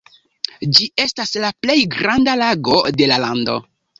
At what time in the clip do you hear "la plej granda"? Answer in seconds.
1.43-2.35